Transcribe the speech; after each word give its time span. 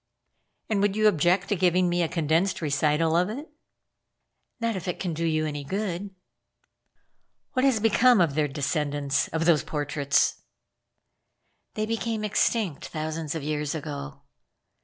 "And 0.67 0.81
would 0.81 0.95
you 0.95 1.07
object 1.07 1.47
to 1.49 1.55
giving 1.55 1.87
me 1.87 2.01
a 2.01 2.07
condensed 2.07 2.59
recital 2.59 3.15
of 3.15 3.29
it?" 3.29 3.51
"Not 4.59 4.75
if 4.75 4.87
it 4.87 4.99
can 4.99 5.13
do 5.13 5.23
you 5.23 5.45
any 5.45 5.63
good?" 5.63 6.09
"What 7.53 7.65
has 7.65 7.79
become 7.79 8.19
of 8.19 8.33
their 8.33 8.47
descendants 8.47 9.27
of 9.27 9.45
those 9.45 9.63
portraits?" 9.63 10.41
"They 11.75 11.85
became 11.85 12.23
extinct 12.23 12.87
thousands 12.87 13.35
of 13.35 13.43
years 13.43 13.75
ago." 13.75 14.23